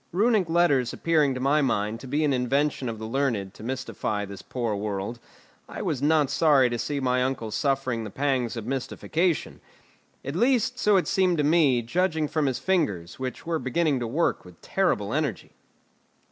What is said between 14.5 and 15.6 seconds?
terrible energy.